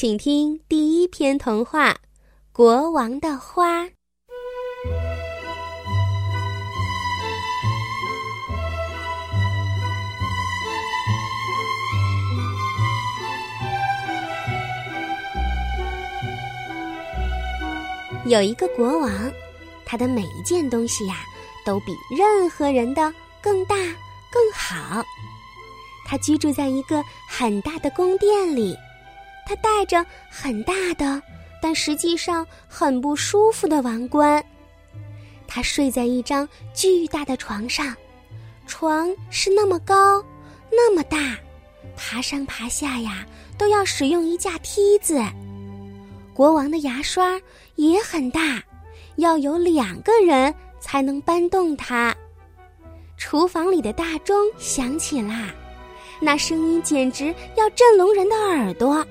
[0.00, 1.92] 请听第一篇童话
[2.52, 3.84] 《国王的花》。
[18.24, 19.12] 有一个国王，
[19.84, 21.16] 他的每一件东西呀，
[21.62, 23.12] 都比任何人的
[23.42, 23.76] 更大
[24.32, 25.04] 更好。
[26.06, 28.74] 他居住在一个很大的宫殿里。
[29.50, 31.20] 他戴着很大的，
[31.60, 34.44] 但实际上很不舒服的王冠。
[35.44, 37.92] 他睡在一张巨大的床上，
[38.68, 40.24] 床是那么高，
[40.70, 41.36] 那么大，
[41.96, 43.26] 爬上爬下呀
[43.58, 45.20] 都要使用一架梯子。
[46.32, 47.36] 国王的牙刷
[47.74, 48.62] 也很大，
[49.16, 52.14] 要有两个人才能搬动它。
[53.16, 55.52] 厨房里的大钟响起啦，
[56.20, 59.04] 那声音简直要震聋人的耳朵。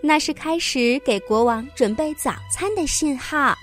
[0.00, 3.56] 那是开始给国王准备早餐的信号。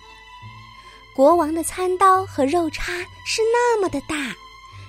[1.15, 2.93] 国王的餐刀和肉叉
[3.25, 4.35] 是那么的大，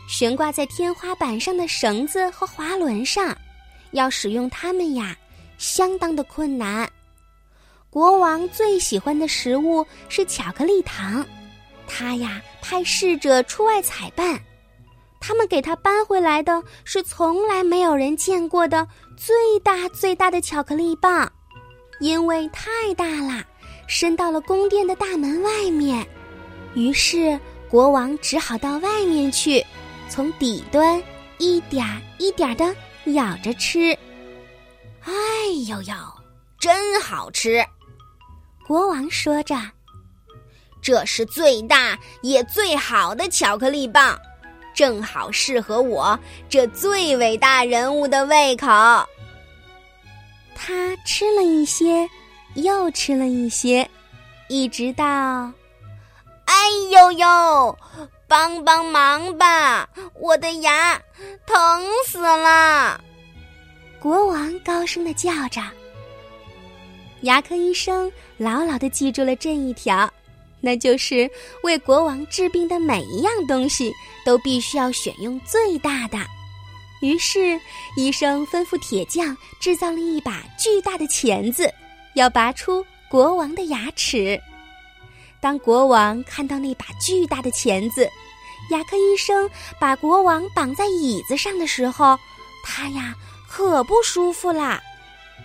[0.09, 3.37] 悬挂在天花板上的绳子和滑轮上，
[3.93, 5.17] 要使用它们呀，
[5.57, 6.91] 相当的困难。
[7.91, 11.25] 国王最喜欢的食物是巧克力糖，
[11.87, 14.39] 他呀派侍者出外采办，
[15.21, 21.33] 他们给他搬回来的是从来没有人见过的最大最大的巧克力棒。
[21.99, 23.45] 因为太大了，
[23.87, 26.07] 伸到了宫殿的大门外面，
[26.75, 27.39] 于是
[27.69, 29.65] 国王只好到外面去，
[30.09, 31.03] 从底端
[31.39, 31.85] 一点
[32.19, 32.75] 一点的
[33.13, 33.97] 咬着吃。
[35.05, 35.13] 哎
[35.69, 35.95] 呦呦，
[36.59, 37.65] 真好吃！
[38.67, 39.57] 国王说着
[40.83, 44.19] ：“这是最大也最好的巧克力棒，
[44.75, 48.67] 正好适合我这最伟大人物的胃口。”
[50.67, 52.11] 他吃了一些，
[52.57, 53.89] 又吃了一些，
[54.49, 56.55] 一直到，哎
[56.91, 57.79] 呦呦，
[58.27, 59.89] 帮帮忙吧！
[60.21, 61.01] 我的牙
[61.47, 61.57] 疼
[62.05, 63.01] 死了！
[64.01, 65.63] 国王高声的叫着。
[67.21, 70.13] 牙科医生牢牢的记住了这一条，
[70.61, 71.31] 那就是
[71.63, 73.93] 为国王治病的每一样东西
[74.25, 76.19] 都必须要选用最大的。
[77.01, 77.61] 于是，
[77.97, 81.73] 医生吩咐铁匠制造了一把巨大的钳子，
[82.15, 84.41] 要拔出国王的牙齿。
[85.41, 88.09] 当国王看到那把巨大的钳子，
[88.71, 89.49] 牙科医生
[89.79, 92.19] 把国王绑在椅子上的时候，
[92.65, 93.15] 他呀
[93.47, 94.81] 可不舒服啦。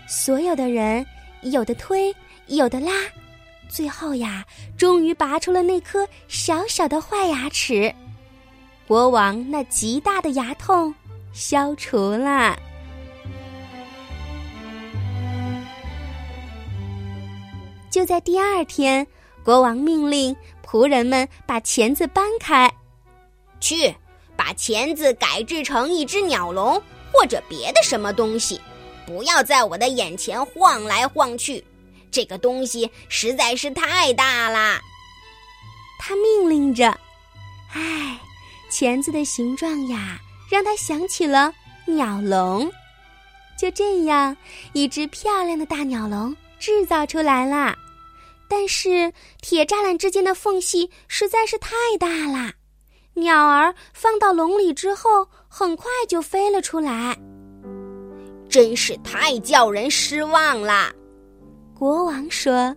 [0.08, 1.06] 所有的人
[1.42, 2.16] 有的推，
[2.48, 2.92] 有的拉，
[3.70, 4.46] 最后呀，
[4.78, 7.94] 终于拔出了那颗小小的坏牙齿。
[8.88, 10.94] 国王那极大的牙痛。
[11.34, 12.58] 消除了。
[17.90, 19.06] 就在第二天，
[19.44, 22.72] 国王命令仆人们把钳子搬开，
[23.60, 23.94] 去
[24.36, 26.82] 把钳子改制成一只鸟笼
[27.12, 28.62] 或者别的什么东西，
[29.06, 31.64] 不要在我的眼前晃来晃去。
[32.10, 34.82] 这个东西实在是太大啦。
[36.00, 36.98] 他命令着
[37.74, 38.18] ：“唉，
[38.70, 40.18] 钳子的形状呀。”
[40.52, 41.54] 让他想起了
[41.86, 42.70] 鸟笼，
[43.58, 44.36] 就这样，
[44.74, 47.74] 一只漂亮的大鸟笼制造出来了。
[48.50, 52.52] 但是铁栅栏之间的缝隙实在是太大了，
[53.14, 57.18] 鸟儿放到笼里之后，很快就飞了出来。
[58.50, 60.92] 真是太叫人失望了，
[61.74, 62.76] 国王说：“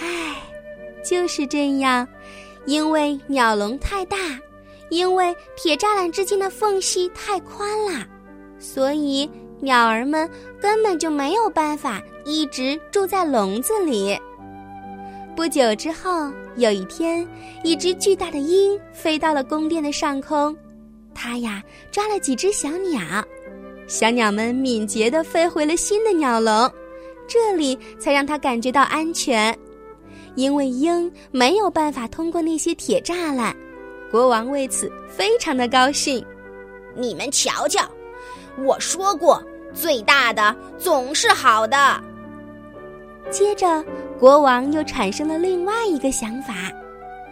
[0.00, 0.34] 唉，
[1.04, 2.08] 就是这样，
[2.64, 4.16] 因为鸟笼太大。”
[4.90, 8.06] 因为铁栅栏之间的缝隙太宽了，
[8.58, 9.28] 所以
[9.60, 10.28] 鸟儿们
[10.60, 14.18] 根本就没有办法一直住在笼子里。
[15.36, 17.26] 不久之后，有一天，
[17.62, 20.56] 一只巨大的鹰飞到了宫殿的上空，
[21.14, 21.62] 它呀
[21.92, 23.00] 抓了几只小鸟，
[23.86, 26.68] 小鸟们敏捷地飞回了新的鸟笼，
[27.28, 29.56] 这里才让它感觉到安全，
[30.34, 33.54] 因为鹰没有办法通过那些铁栅栏。
[34.10, 36.24] 国王为此非常的高兴。
[36.94, 37.88] 你们瞧瞧，
[38.64, 42.02] 我说过，最大的总是好的。
[43.30, 43.84] 接着，
[44.18, 46.54] 国王又产生了另外一个想法，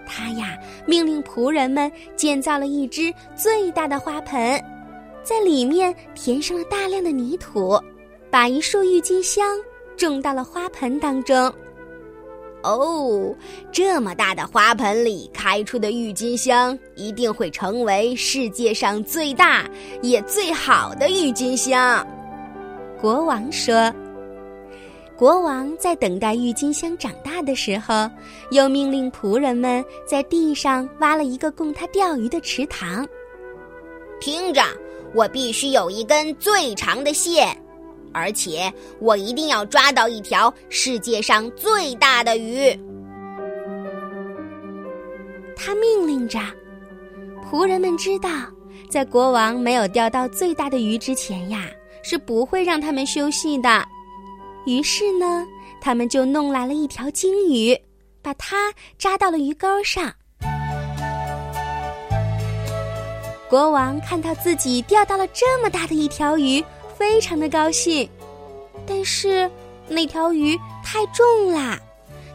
[0.06, 0.56] 他呀
[0.86, 4.62] 命令仆人们建造了一只最大的花盆，
[5.22, 7.80] 在里面填上了大量的泥土，
[8.30, 9.58] 把一束郁金香
[9.96, 11.52] 种到了花盆当中。
[12.66, 13.34] 哦，
[13.70, 19.64] 这么大的花盆里开出的郁金香一定会成为世界上最大
[20.02, 22.04] 也最好的郁金香。
[23.00, 23.92] 国王说
[25.16, 28.10] ：“国王在等待郁金香长大的时候，
[28.50, 33.06] 又命令仆人们在地上挖了一个供他钓鱼的池塘。
[34.20, 34.62] 听着，
[35.14, 37.56] 我必须有一根最长的线，
[38.16, 42.74] 而且我一定要抓到一条世界上最大的鱼。
[45.54, 46.38] 他命令着，
[47.44, 48.30] 仆人们知道，
[48.88, 51.66] 在国王没有钓到最大的鱼之前呀，
[52.02, 53.86] 是不会让他们休息的。
[54.64, 55.46] 于是呢，
[55.78, 57.78] 他们就弄来了一条鲸鱼，
[58.22, 60.10] 把它扎到了鱼钩上。
[63.48, 66.62] 国王看到自己钓到了这么大的一条鱼，
[66.98, 68.08] 非常的高兴。
[68.86, 69.50] 但是
[69.88, 71.78] 那条鱼太重啦，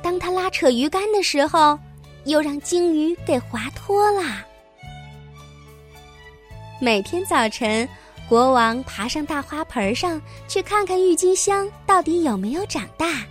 [0.02, 1.78] 当他拉扯鱼竿的时候，
[2.26, 4.46] 又让鲸鱼给滑脱了。
[6.80, 7.88] 每天早晨。
[8.30, 13.26] 国王爬上大花盆上去看看郁金香到底有没有长大，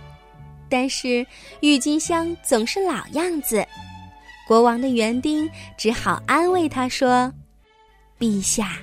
[0.69, 1.25] 但是
[1.61, 3.65] 郁金香总是老样子。
[4.47, 7.33] 国王的园丁只好安慰他说
[8.19, 8.77] ：“陛下，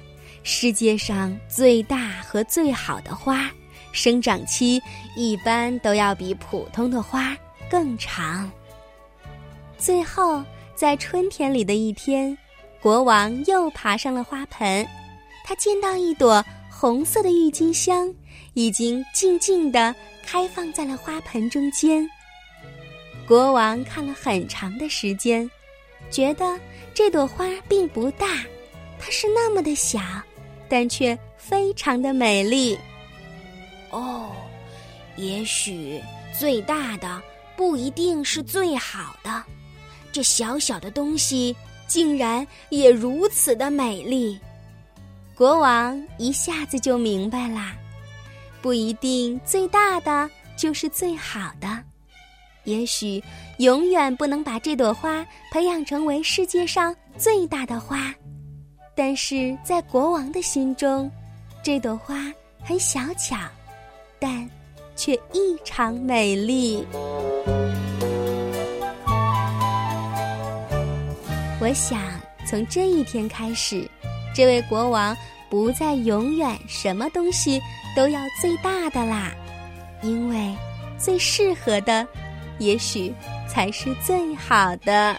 [0.50, 3.50] 世界上最大和最好的花，
[3.92, 4.80] 生长期
[5.14, 7.36] 一般都要比普通的花
[7.70, 8.50] 更长。”
[9.76, 10.42] 最后，
[10.74, 12.36] 在春天里的一天，
[12.80, 14.88] 国王又爬上了花盆。
[15.44, 18.10] 他见到一朵红色的郁金香，
[18.54, 22.08] 已经静静地开放在了花盆中间。
[23.26, 25.48] 国王看了很长的时间，
[26.10, 26.58] 觉得
[26.94, 28.26] 这朵花并不大，
[28.98, 30.00] 它是那么的小，
[30.68, 32.78] 但却非常的美丽。
[33.90, 34.30] 哦，
[35.16, 36.00] 也许
[36.38, 37.22] 最大的
[37.56, 39.42] 不一定是最好的，
[40.12, 41.56] 这小小的东西
[41.86, 44.38] 竟然也如此的美丽。
[45.34, 47.74] 国王一下子就明白啦，
[48.60, 51.82] 不一定最大的就是最好的，
[52.64, 53.22] 也许
[53.58, 58.12] 永远不能把这朵花培养成为世界上最大的花，
[58.98, 61.08] 但是在国王的心中，
[61.62, 62.16] 这朵花
[62.64, 63.36] 很小巧，
[64.18, 64.50] 但
[64.96, 66.84] 却异常美丽。
[71.60, 72.00] 我想
[72.44, 73.88] 从这一天开始。
[74.34, 75.16] 这位国王
[75.48, 77.60] 不再永远什么东西
[77.94, 79.30] 都要最大的啦，
[80.02, 80.52] 因为
[80.98, 82.04] 最适合的，
[82.58, 83.14] 也许
[83.48, 85.16] 才是最好的。